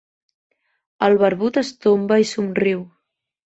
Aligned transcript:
El 1.09 1.19
barbut 1.25 1.61
es 1.65 1.71
tomba 1.87 2.21
i 2.25 2.29
somriu. 2.33 2.87